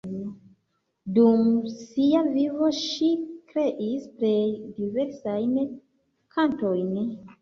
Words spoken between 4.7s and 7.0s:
diversajn kantojn.